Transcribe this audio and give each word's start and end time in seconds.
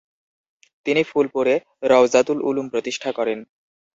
তিনি 0.85 1.01
ফুলপুরে 1.03 1.55
রওযাতুল 1.83 2.39
উলুম 2.41 2.65
প্রতিষ্ঠা 2.69 3.09
করেন। 3.11 3.39